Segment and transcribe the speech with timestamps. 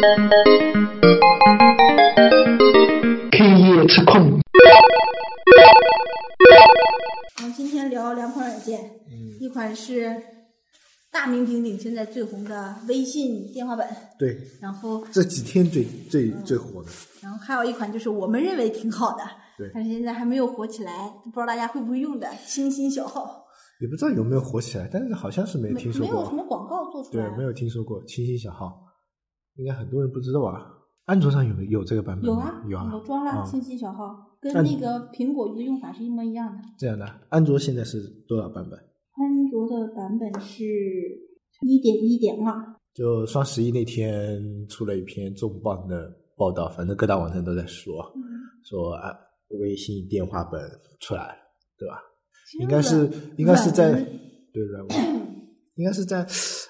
[0.00, 0.04] K
[3.58, 4.38] 夜吃控，
[7.38, 8.78] 我们今天聊两款软件，
[9.40, 10.22] 一款是
[11.10, 13.84] 大名鼎鼎、现在最红的微信电话本，
[14.16, 16.90] 对，然后这几天最最最火的，
[17.20, 19.24] 然后还有一款就是我们认为挺好的，
[19.56, 19.68] 对。
[19.74, 23.46] 但是现在还没有火起来，不知道大家会不会用的清新小号，
[23.80, 26.58] 也不知道有没有火起来，但是好像是没没听说没有什么过。
[26.58, 28.84] 广告做出来，，对没有听说过清新小号，
[29.58, 30.74] 应该很多人不知道啊。
[31.04, 32.26] 安卓上有有这个版本？
[32.26, 36.62] 有啊，有啊，我装了啊清新小号，跟那那个苹果的用法是一模一样的。
[36.78, 37.06] 这样的。
[37.30, 38.78] 安卓现在是多少版本？
[38.78, 40.64] 安卓的版本是
[41.66, 48.22] 一点一点二，就双十一那天出了一篇重磅的报道，反正各大网站都在说，嗯
[48.64, 49.16] 说啊，
[49.60, 50.60] 微信电话本
[51.00, 51.34] 出来了，
[51.78, 51.96] 对吧？
[52.60, 53.92] 应该是应该是在
[54.52, 54.90] 对软文，
[55.78, 56.26] 应该是在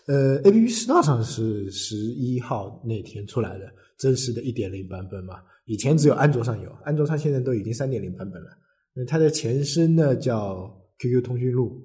[0.07, 3.65] 呃 A P P Store 上是十一号那天出来的
[3.99, 8.51] 正式的一点零版本嘛，以前只有安卓上有，安卓上现在都已经三点零版本了。
[8.93, 11.82] 那它的前身呢叫 Q Q 通讯录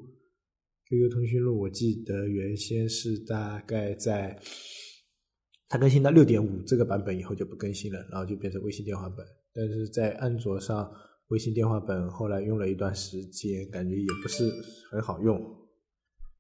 [0.89, 4.37] ，Q Q 通讯录我记得原先是大概在
[5.69, 9.25] 它更新到六点五这个版本以后就不更新了，然后就变成微信电话本。
[9.53, 10.91] 但是在安卓上，
[11.29, 14.51] 微信电话本后来用了一段时间，感觉也不是
[14.91, 15.39] 很好用，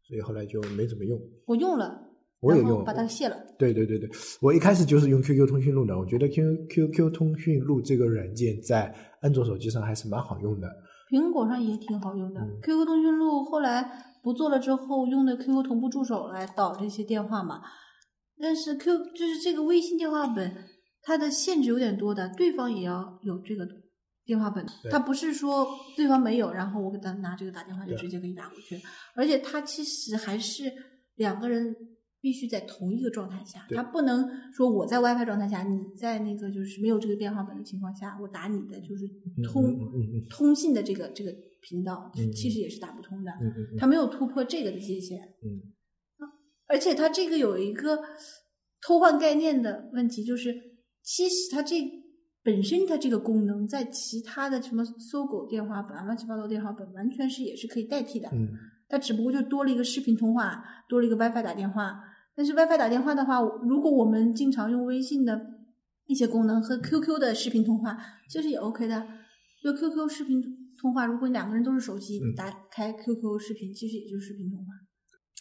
[0.07, 1.19] 所以后来就没怎么用。
[1.45, 1.99] 我用了，
[2.41, 3.37] 我也用把它卸了。
[3.57, 4.09] 对对对对，
[4.41, 10.67] 我一开始就是用 QQ 通讯录的，我觉得 Q QQ 通讯录这个软件在安卓手机上还是蛮好用的。
[11.09, 12.41] 苹果上也挺好用的。
[12.41, 13.87] 嗯 QQ 通讯录后来
[14.23, 17.61] 不做了之后，用的 QQ 同步助手来导这些电话嘛。
[18.41, 20.51] 但是 Q 就是这个微信电话本，
[21.03, 23.65] 它的限制有点多的，对方也要有这个
[24.25, 24.91] 电话本，对。
[24.91, 28.81] 它不是说对方没有，然后我给他拿这个打电话就直接给你打过去，
[29.15, 30.71] 而且他其实还是
[31.15, 31.75] 两个人
[32.21, 39.07] 必须在同一个状态下，他不能说我在 WiFi 状态下，你在那个就是没有这个电话本的情况下，我打你的就是
[39.43, 43.77] 通、嗯嗯嗯通信的这个这个频道，嗯其实也是打不通的，嗯嗯嗯。
[43.77, 45.73] 它没有突破这个的界限，嗯。
[46.65, 47.99] 而且他这个有一个
[48.81, 50.55] 偷换概念的问题，就是
[51.03, 51.75] 其实他这
[52.43, 58.49] 本身它这个功能在其他的什么搜狗电话本啊、乱七八糟电话本完全是也是可以代替的，嗯
[58.89, 61.99] 它只不过就多了一个视频通话，多了一个 WiFi 打电话。
[62.35, 65.39] 但是 WiFi 打电话的话，如果我们经常用微信的
[66.05, 67.97] 一些功能和 QQ 的视频通话，
[68.29, 69.07] 其实也 OK 的。
[69.63, 70.43] 就 QQ 视频
[70.77, 74.65] 通话，如果两个人都是手机，嗯打开 QQ 视频，其实也就是视频通话。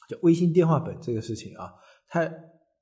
[0.09, 1.73] 就微信电话本这个事情啊，
[2.09, 2.31] 它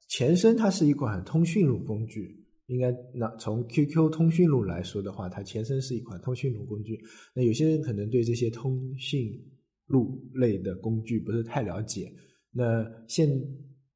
[0.08, 2.39] 前身它是一款通讯录工具。
[2.70, 6.96] 应该那从 QQ 通讯录来说的话，它前身是一款通讯录工具。
[7.34, 9.28] 那有些人可能对这些通讯
[9.86, 12.08] 录类的工具不是太了解。
[12.52, 13.28] 那现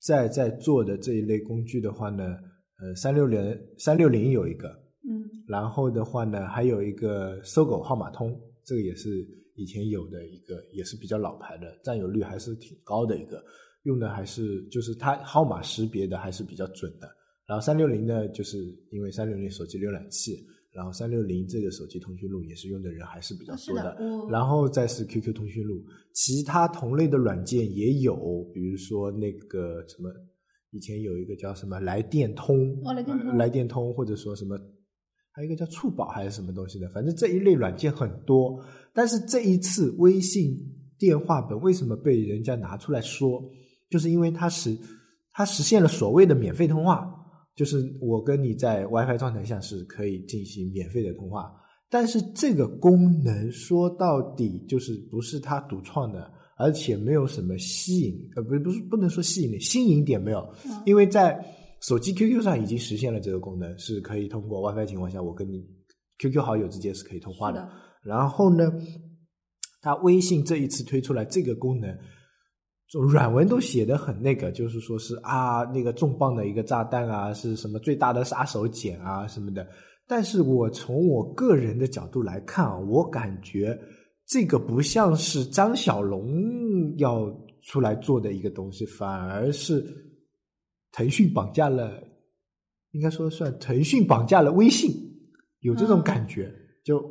[0.01, 2.37] 在在做的这一类工具的话呢，
[2.81, 4.69] 呃，三六零三六零有一个，
[5.09, 9.25] 嗯，然后的话呢，还有一个搜狗号码通，这个也是
[9.55, 13.41] 以前有的一个，也是比较老牌的，占有率还是挺高的一个，
[13.85, 17.09] 用的还是就是它号码识别的还是比较准的。
[17.47, 18.59] 然后三六零呢，就是
[18.91, 28.17] 因为三六零手机浏览器，然后三六零这个手机通讯录也是用的人还是比较多的我然后再是 QQ 通讯录，其他同类的软件也有，
[28.53, 30.11] 比如说那个什么，
[30.71, 34.59] 以前有一个叫什么来电通，哦来电通呃来电通，或者说什么，
[35.31, 38.59] 还有一个叫触宝还是什么东西的，反正这一类软件很多。
[38.93, 40.57] 但是这一次微信
[40.99, 43.43] 电话本为什么被人家拿出来说，
[43.91, 44.77] 就是因为它实
[45.33, 47.15] 它实现了所谓的免费通话，
[47.55, 51.53] 就是我跟你在 WiFi 状态下是可以进行免费的通话。
[51.91, 61.39] 但是这个功能说到底就是不是它独创的，而且没有什么吸引，呃，不是不是不能说吸引点，新颖点没有，嗯因为在
[61.81, 65.65] 手机 QQ 上已经实现了这个功能，是可以通过 WiFi 情况下，我跟你
[66.19, 67.61] QQ 好友之间是可以通话的。
[67.61, 67.71] 的
[68.03, 68.73] 然后呢，
[69.81, 71.97] 它微信这一次推出来这个功能，
[72.95, 79.67] 就软文都写的很那个，就是说是啊，那个重磅的一个炸弹啊，是什么最大的杀手锏啊什么的。
[80.07, 83.77] 但是我从我个人的角度来看啊，我感觉
[84.29, 87.29] 这个不像是张小龙要
[87.63, 89.85] 出来做的一个东西，反而是
[90.93, 92.01] 腾讯绑架了，
[92.93, 94.93] 应该说算腾讯绑架了微信，
[95.63, 96.49] 有这种感觉。
[96.85, 97.03] 就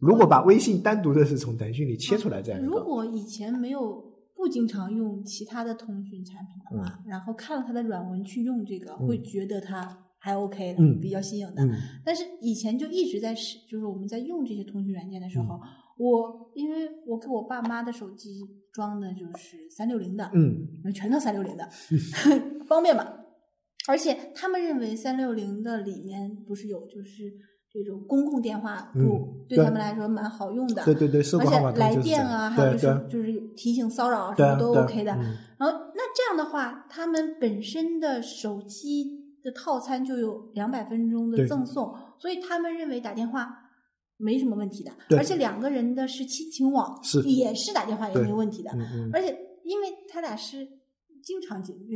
[0.00, 4.02] 如果把微信单独的是从腾讯里切出来这样如果以前没有
[4.38, 11.64] 不经常用其他的通讯产品的话，然后看了它的软文去用这个，嗯会觉得它还 OK 的，嗯比较新颖的。
[11.64, 11.72] 嗯
[12.04, 15.60] 但是以前就一直在使，就是我们在用这些通讯软件的时候，嗯
[15.98, 18.40] 我因为我给我爸妈的手机
[18.72, 21.68] 装的就是三六零的，嗯全都三六零的，
[22.64, 23.04] 方便嘛。
[23.88, 27.32] 而且他们认为三六零的里面不是有就是
[27.70, 30.84] 这种公共电话簿，嗯对对他们来说蛮好用的。
[30.84, 35.12] 对对对，而且来电啊，还有就是就是提醒骚扰啊什么都 OK 的。
[35.12, 43.52] 嗯然后那这样的话，他们本身的手机的套餐就有两百分钟的赠送，所以他们认为打电话
[44.16, 44.92] 没什么问题的。
[45.16, 48.70] 而且两个人的是亲情网，是也是打电话也对没问题的。
[49.12, 50.64] 而且因为他俩是
[51.22, 51.76] 经常见，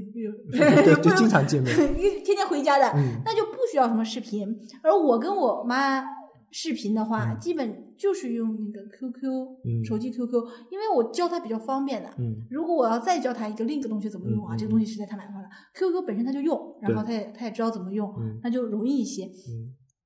[0.53, 1.75] 对就经常见面
[2.25, 4.47] 天天回家的，嗯那就不需要什么视频。
[4.83, 6.03] 而我跟我妈
[6.51, 9.31] 视频的话，嗯基本就是用那个 QQ、
[9.65, 10.33] 嗯手机 QQ，
[10.71, 12.11] 因为我教她比较方便的。
[12.19, 15.49] 嗯如果我要再教她一个另一个东西怎么用啊，这个东西实在太麻烦了。
[15.75, 19.31] QQ 本身她就用，然后她也她也知道怎么用，嗯那就容易一些。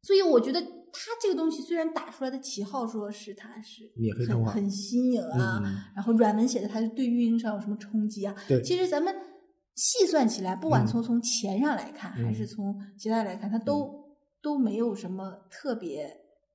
[0.06, 3.91] 嗯，所以我觉得它这个东西虽然打出来的旗号说是它是
[4.26, 8.35] 很很新颖啊，嗯然后软文写的它是对运营商有什么冲击啊？
[8.49, 8.62] 对。
[8.62, 9.14] 其实咱们
[9.75, 10.87] 细算起来，不管嗯。
[10.87, 12.47] 从从钱上来看，还是嗯。
[12.47, 16.08] 从其他来看，它都、都没有什么特别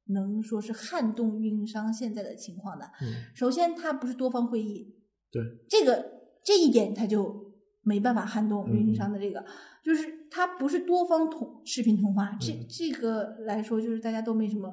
[0.06, 2.86] 能说是撼动运营商现在的情况的。
[3.02, 3.14] 嗯。
[3.36, 4.96] 首先，它不是多方会议，
[5.32, 6.04] 对，这个
[6.44, 7.41] 这一点它就
[7.84, 9.44] 没办法撼动运营嗯商的这个，
[9.84, 14.72] 就是它不是多方同视频通话，这嗯这个来说就是大家都没什么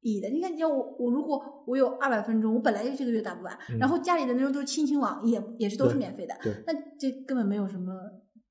[0.00, 0.28] 意义的。
[0.28, 6.34] 你看，你像我我如果我有二百分钟，我本来就这个月打不完，嗯然后家里的那种都是亲情网，也也是都是免费的，
[6.66, 7.92] 那这根本没有什么。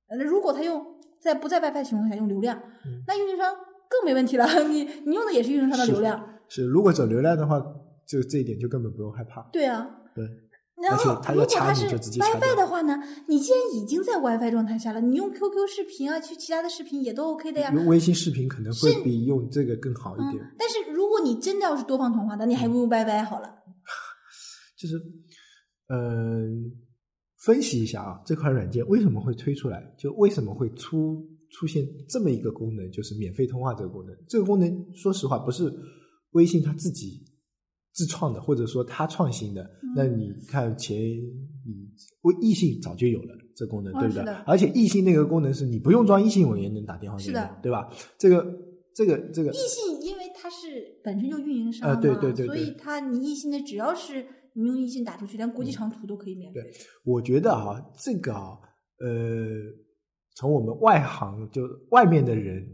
[0.07, 0.85] 呃那如果他用
[1.19, 3.55] 在不在 WiFi 情况下用流量，嗯那运营商
[3.89, 4.45] 更没问题了。
[4.69, 7.59] 你你用的也是运营商的流量，是，如果走流量的话，
[8.05, 9.41] 就这一点就根本不用害怕。
[9.51, 10.01] 对啊。
[10.13, 10.23] 对，
[10.81, 17.71] 然后，如果它是 WiFi 的话呢，你既然已经在 WiFi 状态下了，你用 QQ 视频啊，去其他的视频也都 OK 的呀。
[17.73, 23.49] 用微信视频可能会比用这个更好一嗯点。，但是如果你真的要是多方通话的，你还不如 WiFi 好了。
[24.77, 24.95] 就是，
[25.87, 26.71] 嗯、
[27.45, 34.13] 分析一下啊，这款软件为什么会推出来，就为什么会出出现这么一个功能，就是免费通话这个功能。
[34.27, 35.73] 这个功能说实话不是
[36.31, 37.23] 微信它自己
[37.95, 39.63] 自创的，或者说他创新的。
[39.63, 41.89] 嗯那你看前你
[42.23, 44.25] 微易信早就有了这功能，哦对不对？
[44.45, 47.89] 而且异信那个功能是你不用装异信我也能打电话给你对吧？
[48.19, 48.45] 这个
[48.93, 56.59] 这个这个异信因为它是本身就运营商啊嘛，对对对对所以它你异信的只要是你用异信打出去，连国际长途都可以免费。
[57.05, 58.57] 我觉得啊，这个啊，
[58.99, 59.07] 呃，
[60.35, 61.61] 从我们外行就
[61.91, 62.67] 外面的人、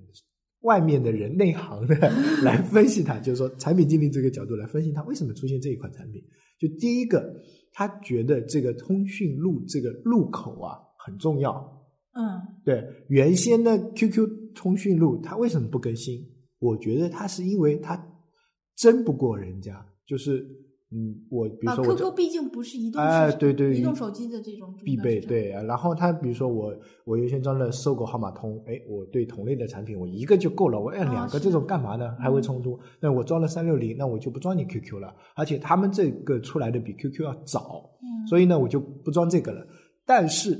[0.62, 1.96] 外面的人内行的
[2.44, 6.22] 来分析它，就是说产品经理这个角度来分析它为什么出现这一款产品。
[6.60, 7.34] 就第一个，
[7.74, 11.54] 他觉得这个通讯录这个入口啊很重要。
[12.14, 12.22] 嗯，
[12.64, 16.20] 对，原先的 QQ 通讯录它为什么不更新？
[16.60, 18.00] 我觉得它是因为它
[18.76, 20.46] 争不过人家，就是
[20.94, 25.22] 嗯，我比如啊说我，QQ 毕竟不是移动哎市对对移移动手机的这种必备。
[25.22, 25.64] 对啊。
[25.64, 32.14] 然后他比如说我我原先装了搜狗号码通，哎，我对同类的产品我一个就够了，我要哦两个这种干嘛呢？
[32.20, 32.78] 还会嗯冲突。
[33.00, 39.66] 那我装了三六零，那我就不装你 QQ 了，而且他们这个出来的比 QQ 要早，嗯，所以呢我就不装这个了。
[40.06, 40.60] 但是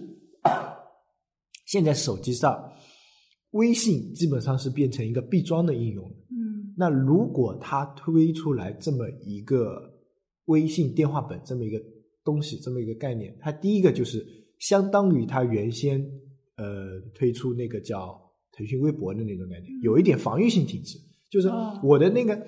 [1.66, 2.72] 现在手机上
[3.52, 6.06] 微信基本上是变成一个必装的应用。
[6.06, 9.91] 嗯那如果它推出来这么一个
[10.46, 11.80] 微信电话本这么一个
[12.24, 14.26] 东西，这么一个概念，它第一个就是
[14.60, 16.00] 相当于它原先
[16.58, 18.20] 呃推出那个叫
[18.52, 20.98] 腾讯微博的那种概念，有一点防御性体质，
[21.30, 22.40] 就是哦我的那个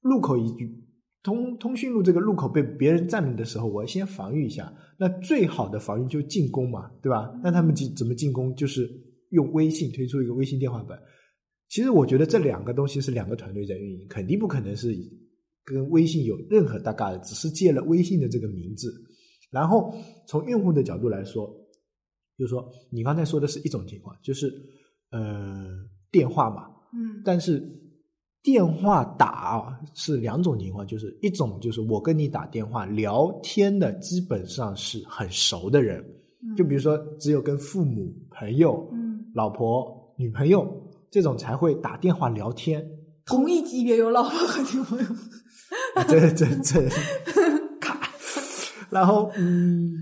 [0.00, 0.78] 入口一句。
[1.24, 4.76] 通通讯录这个入口被别人占领的时候，我要先防御一下。
[4.98, 7.32] 那最好的防御就是进攻嘛，对吧？
[7.44, 8.52] 那他们进怎么进攻？
[8.56, 8.90] 就是
[9.30, 10.98] 用微信推出一个微信电话本，
[11.68, 14.96] 其实我觉得这两个东西是两个团队在运营，肯定不可能是
[15.64, 18.92] 跟微信有任何搭嘎的，只是借了微信的这个名字。
[19.50, 19.94] 然后
[20.26, 21.46] 从用户的角度来说，
[22.38, 24.50] 就是说你刚才说的是一种情况，就是
[25.10, 25.68] 呃
[26.10, 27.62] 电话嘛，嗯但是
[28.42, 36.02] 电话打啊是两种情况，就是一种就是我跟你打电话聊天的，基本上是很熟的人，
[36.42, 40.66] 嗯就比如说只有跟父母、朋友、嗯，老婆、女朋友
[41.10, 42.82] 这种才会打电话聊天。
[43.26, 45.04] 同一级别有老婆和女朋友。
[46.08, 46.88] 这这这
[47.80, 48.00] 卡，
[48.90, 49.92] 然后嗯，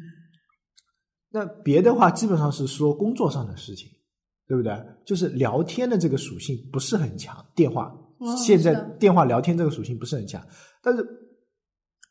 [1.30, 3.88] 那别的话基本上是说工作上的事情，
[4.46, 4.72] 对不对？
[5.04, 7.84] 就是聊天的这个属性不是很强，电话、
[8.18, 10.44] 哦现在电话聊天这个属性不是很强，
[10.82, 11.04] 但是。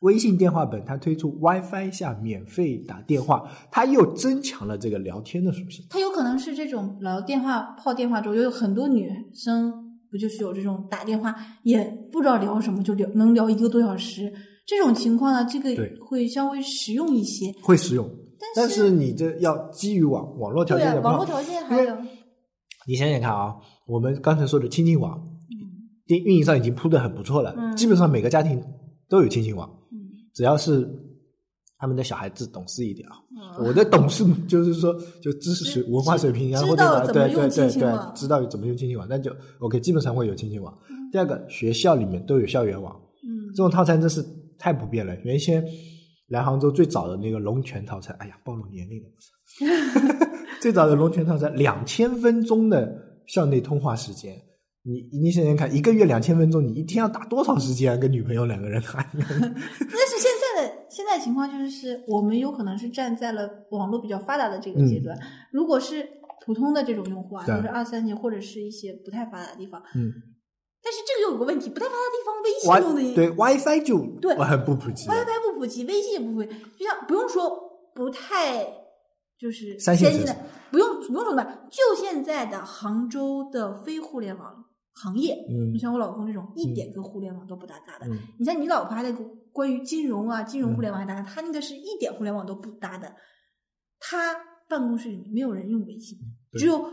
[0.00, 5.84] 微信电话本它推出 WiFi 下免费打电话，它又增强了这个聊天的属性。
[5.90, 9.79] 它有可能是这种聊电话泡电话中，有很多女生
[10.10, 14.32] 不就是有这种打电话也不知道聊什么就聊能聊一个多小时
[14.66, 15.44] 这种情况呢？
[15.50, 15.70] 这个
[16.04, 17.52] 会稍微实用一些。
[17.62, 21.96] 会实用，但但是是你这要基于网网络条件的不好网络条件还有
[22.86, 23.54] 你想想看啊，
[23.86, 25.54] 我们刚才说的亲情网，嗯
[26.06, 28.60] 电运营商已经铺的很不错了，嗯基本上每个家庭
[29.08, 30.88] 都有亲情网，嗯只要是
[31.80, 33.16] 他们的小孩子懂事一点啊。
[33.30, 40.72] 嗯我的懂事就是说，就知识水、文化水平啊，知或者对对对对知道怎么用亲情网，那就 OK，基本上会有亲情网。
[40.90, 42.94] 嗯第二个，学校里面都有校园网，
[43.24, 44.24] 嗯这种套餐真是
[44.58, 45.16] 太普遍了。
[45.24, 45.64] 原先
[46.28, 50.28] 来杭州最早的那个龙泉套餐，哎呀，暴露年龄了，
[50.62, 52.94] 最早的龙泉套餐，两千分钟的
[53.26, 54.40] 校内通话时间，
[54.84, 57.96] 你你想想看，一个月两千分钟，你一天要打多少时间啊？
[57.96, 59.04] 跟女朋友两个人谈？
[59.12, 60.14] 但是
[60.90, 65.16] 现在情况就是，是我们有可能是站在了网络比较发达的这个阶段。
[65.52, 66.06] 如果是
[66.44, 70.10] 普通的这种用户啊，就是二三年或者是一些不太发达的地方，嗯，
[70.82, 75.06] 但是这个又有个问题，不太发达的地方，微信用的对 WiFi 就对很不普及。
[75.08, 77.50] WiFi 不普及，微信也不普及，就像不用说
[77.94, 78.64] 不太
[79.38, 80.34] 就是先进的，
[80.70, 85.72] 不用不用说吧，就现在的杭州的非互联网行业，嗯。
[85.72, 88.18] 就像我老公这种一点跟互联网都不搭嘎的，嗯。
[88.38, 93.14] 你像你老婆还那个关于金融啊、金融嗯互联网还搭嘎，他那个是一点互联网都不搭的，
[93.98, 94.34] 他
[94.68, 96.18] 办公室里没有人用微信，
[96.52, 96.84] 只有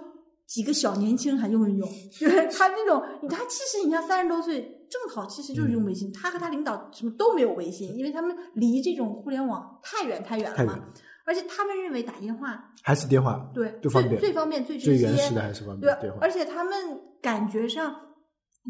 [0.46, 5.96] 几个小年轻还用一用， 就是他那种，他其实你像三十多岁，正好其实就是用微嗯。
[5.96, 10.80] 信，他和他领导什么都没有微信，因为他们离这种互联网太远太远了嘛
[11.28, 16.32] 而且他们认为打电话还是电话对最方便最最方便最直接，最原始的还是方对便对而。
[16.32, 16.74] 且他们
[17.22, 17.94] 感觉上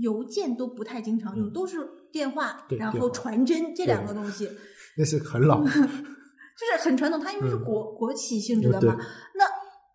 [0.02, 1.78] 邮件都不太经常用，嗯都是
[2.12, 4.50] 电话，对然后传真这两个东西，
[4.98, 7.20] 那是很老， 就是很传统。
[7.20, 8.98] 它因为是嗯国、国企性质的对嘛，
[9.36, 9.46] 那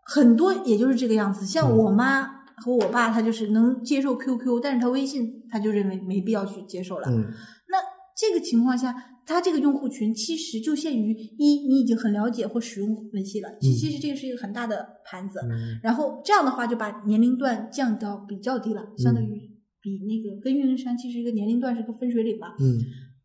[0.04, 1.44] 很多也就是这个样子。
[1.44, 2.22] 像嗯我妈
[2.58, 7.08] 和我爸，他就是能接受 QQ，但是他微信他就认为没必要去接受了。
[7.10, 7.24] 嗯，
[7.68, 7.78] 那
[8.16, 15.38] 这个情况下，他这个用户群其实就限于一，你已经很了解或使用微信了，其嗯其实这个是一个很大的盘子。
[15.44, 19.50] 嗯然后这样的话，就把年龄段降到比较低了，相嗯当于
[19.80, 22.54] 比那个跟运营商其实一个年龄段是个分水岭吧。
[22.60, 22.78] 嗯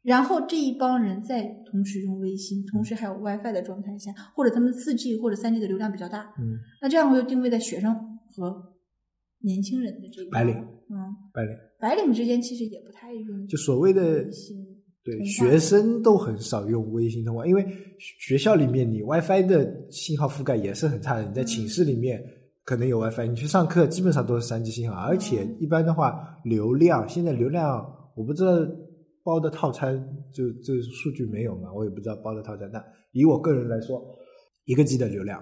[0.04, 7.94] 然后这一帮人在同时用微信，同时还有 WiFi 的状态下，或者他们四 G 或者三 G 的流量比较大，嗯，那这样我就定位在学生
[8.34, 8.74] 和
[9.42, 10.96] 年轻人的这个白领，嗯，
[11.34, 14.26] 白领白领之间其实也不太用就所谓的。
[15.08, 17.66] 对学生都很少用微信通话，因为
[17.98, 21.24] 学校里面你 WiFi 的信号覆盖也是很差的。
[21.24, 22.22] 你在寝室里面
[22.66, 27.80] 可能有 WiFi，你去上课基本上都是三 G 信号，而且一般的话流量现在流量
[28.18, 28.52] 我不知道
[29.24, 29.98] 包的套餐
[30.34, 32.70] 就这数据没有嘛，我也不知道包的套餐。
[32.70, 32.84] 那
[33.14, 34.04] 以我个人来说，
[34.66, 35.42] 一个 G 的流量，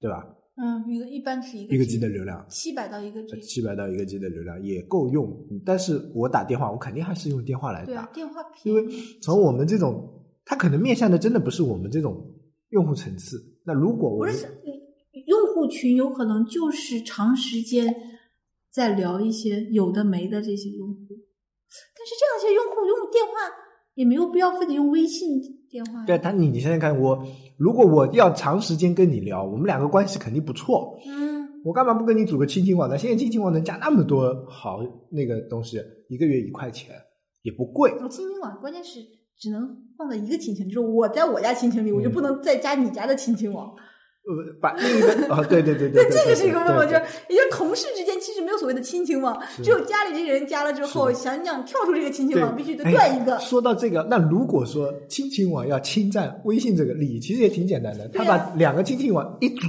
[0.00, 0.26] 对吧？
[0.58, 5.30] 嗯，一个一般是一个一个 G 的流量，七百到一个 G，七百到一个 G 的流量也够用，
[5.66, 8.86] 但是我打电话，我肯定还是用电话来打对啊，，电话因为。
[9.20, 12.34] 从我们这种，它可能面向的真的不是我们这种
[12.70, 13.36] 用户层次。
[13.64, 14.46] 那如果我是
[15.26, 17.94] 用户群有可能就是长时间
[18.70, 23.32] 在聊一些有的没的这些用户，但是这样一些用户用电话
[23.96, 26.04] 也没有必要非得用微信电话。
[26.04, 27.20] 对他，你你想想看，我
[27.56, 32.96] 如果我要长时间跟你聊，我们两个关系肯定不错，嗯，我干嘛不跟你组个亲情网呢？
[32.96, 36.94] 现在亲情网能加那么多好那个东西，一个月一块钱
[37.42, 37.90] 也不贵。
[38.02, 39.00] 我亲情网关键是
[39.38, 43.74] 只能放在一个亲情，就是我在我家亲情里，我就嗯不能再加你家的亲情网。
[44.26, 53.38] 呃，把另一个啊，对对对对，对 这个是一个问题，我觉对得，也就是同事之间其实没有所谓的亲情网，只有家里这些人加了之后，想想跳出这个亲情网，必须得哎断一个。
[53.38, 59.68] 说到这个，那如果说亲情网要侵占微信这个利益，其实也挺简单的，他把两个亲情网一组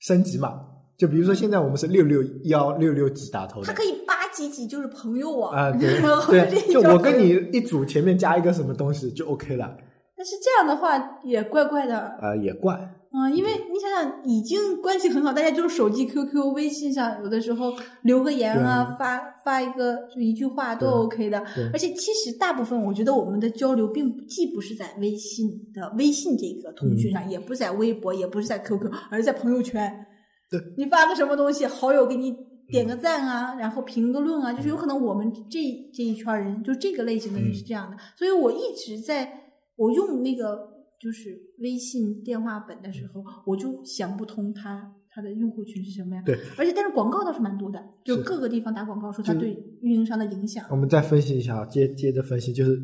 [0.00, 0.60] 升级嘛。
[0.96, 5.98] 就比如说现在我们是六六幺六六几打头的它可以八几几就是朋友网啊，对
[6.46, 9.74] 对，就我跟你一组，前面加一个什么东西就 OK 了，
[10.14, 12.78] 但是这样的话也怪怪的，啊，也怪，
[13.12, 21.68] 嗯，因为你想想，已经关系很好，大家就是手机、QQ、微信上，有的时候留个言啊，发发一个就一句话都 OK 的对。
[21.72, 30.06] 而且其实大部分，我觉得我们的交流并不既不是在微信的微信这个通讯上，也不是在微博，也不是在 QQ，而是在朋友圈。
[30.48, 32.32] 对，你发个什么东西，好友给你
[32.68, 35.58] 点个赞啊，然后评个论啊，就是有可能我们这
[35.92, 37.96] 这一圈人，就这个类型的人是这样的。
[38.16, 39.32] 所以我一直在
[39.74, 46.22] 我用那个就是微信电话本的时候，我就想不通它它的用户群是什么呀。
[46.26, 50.64] 对，而且但是广告倒是蛮多的，就各个地方打广告说它对运营商的影响。
[50.70, 52.78] 我们再分析一下啊，接接着分析，就是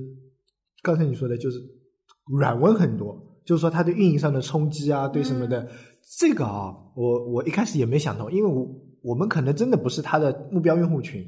[0.82, 1.58] 刚才你说的，就是
[2.38, 5.68] 软文很多，就是说它对运营商的冲击啊，对什么的，
[6.18, 8.66] 这个啊，我我一开始也没想通，因为我
[9.02, 11.22] 我们可能真的不是它的目标用户群。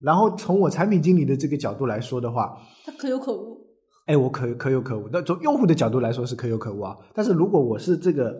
[0.00, 3.60] 然后从我产品经理的这个角度来说的话，它可有可无。
[4.06, 5.08] 哎，我可可有可无。
[5.12, 6.96] 那从用户的角度来说是可有可无啊。
[7.14, 8.34] 但是如果我是这个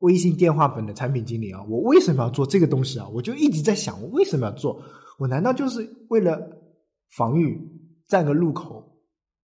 [0.00, 3.08] 微信电话本的产品经理啊，我为什么要做这个东西啊？
[3.08, 4.82] 我就一直在想，我为什么要做？
[5.18, 6.38] 我难道就是为了
[7.16, 7.58] 防御
[8.08, 8.82] 占个入口？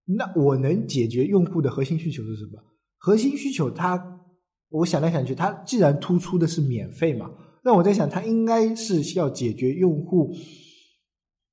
[0.05, 2.61] 那我能解决用户的核心需求是什么？
[2.99, 4.21] 核心需求它，
[4.69, 7.31] 我想来想去，它既然突出的是免费嘛，
[7.63, 10.35] 那我在想，它应该是要解决用户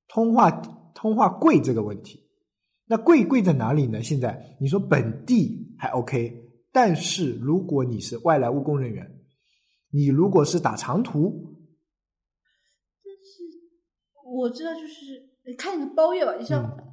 [0.08, 0.50] 通话
[0.94, 2.27] 通话贵这个问题。
[2.88, 4.02] 那贵贵在哪里呢？
[4.02, 6.34] 现在你说本地还 OK，
[6.72, 9.06] 但是如果你是外来务工人员，
[9.90, 11.54] 你如果是打长途，
[13.04, 13.44] 但是
[14.24, 16.84] 我知道，就是看你的包月吧，就像嗯。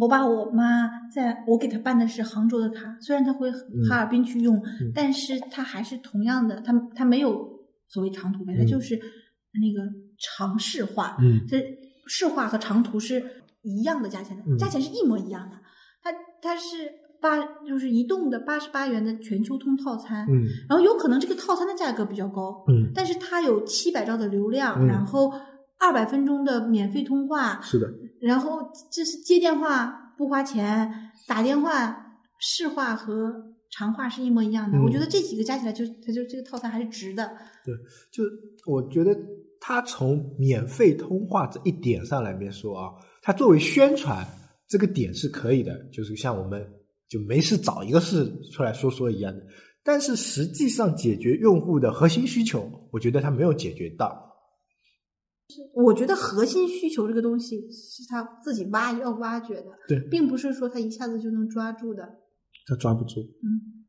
[0.00, 3.48] 我把我妈在我给她办的是杭州的卡，虽然她回
[3.88, 4.60] 哈尔滨去用，
[4.92, 7.48] 但是她还是同样的，她她没有
[7.86, 8.66] 所谓长途呗，她嗯。
[8.66, 11.46] 就是那个长市话，嗯。
[11.46, 11.62] 这
[12.08, 15.56] 市话和长途是一样的价钱的，嗯价钱是一模一样的。
[16.02, 25.32] 它它是八就是移动的八十八元的全球通套餐，嗯然后有可能这个套餐的价格比较高，嗯，但是它有七百兆的流量，嗯然后
[25.78, 27.90] 二百分钟的免费通话，是的，
[28.20, 33.32] 然后就是接电话不花钱，打电话市话和
[33.70, 34.76] 长话是一模一样的。
[34.76, 37.26] 嗯我觉得这几个加起来就它就这个套餐还是值的。
[37.64, 37.74] 对
[38.12, 38.22] 就
[38.70, 39.16] 我觉得
[39.58, 42.92] 它从免费通话这一点上来面说啊，
[43.24, 44.22] 他作为宣传
[44.68, 46.62] 这个点是可以的，就是像我们
[47.08, 49.42] 就没事找一个事出来说说一样的。
[49.82, 54.30] 但是实际上解决用户的核心需求，我觉得它没有解决到。
[55.74, 62.02] 我觉得核心需求这个东西是他自己挖要挖掘的，对并不是说他一下子就能抓住的。
[62.66, 63.20] 他抓不住。
[63.42, 63.84] 嗯。